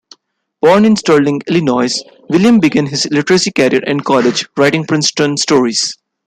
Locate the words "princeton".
4.83-5.37